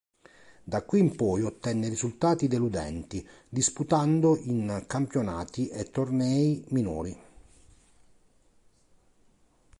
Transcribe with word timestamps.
Da 0.63 0.81
qui 0.83 0.99
in 0.99 1.15
poi 1.15 1.43
ottenne 1.43 1.87
risultati 1.87 2.47
deludenti, 2.47 3.23
disputando 3.47 4.35
in 4.35 4.85
campionati 4.87 5.69
e 5.69 5.91
tornei 5.91 6.65
minori. 6.69 7.15